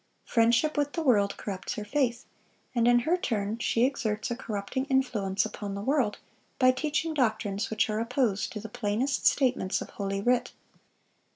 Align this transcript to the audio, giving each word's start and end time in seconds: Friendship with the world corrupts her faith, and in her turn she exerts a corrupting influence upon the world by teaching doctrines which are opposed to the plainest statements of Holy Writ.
Friendship 0.25 0.77
with 0.77 0.93
the 0.93 1.03
world 1.03 1.37
corrupts 1.37 1.75
her 1.75 1.85
faith, 1.85 2.25
and 2.73 2.87
in 2.87 3.01
her 3.01 3.15
turn 3.17 3.59
she 3.59 3.85
exerts 3.85 4.31
a 4.31 4.35
corrupting 4.35 4.85
influence 4.85 5.45
upon 5.45 5.75
the 5.75 5.81
world 5.83 6.17
by 6.57 6.71
teaching 6.71 7.13
doctrines 7.13 7.69
which 7.69 7.87
are 7.87 7.99
opposed 7.99 8.51
to 8.53 8.59
the 8.59 8.67
plainest 8.67 9.27
statements 9.27 9.79
of 9.79 9.91
Holy 9.91 10.19
Writ. 10.19 10.53